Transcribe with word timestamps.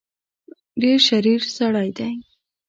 ډېر 0.81 0.99
شریر 1.07 1.41
سړی 1.57 1.89
دی. 1.97 2.13